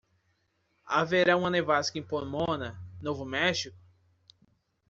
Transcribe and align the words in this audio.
Haverá 0.83 1.37
uma 1.37 1.51
nevasca 1.51 1.99
em 1.99 2.01
Pomona? 2.01 2.83
Novo 3.03 3.23
México? 3.23 3.77